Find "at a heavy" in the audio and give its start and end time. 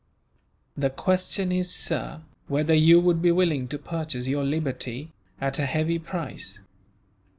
5.39-5.99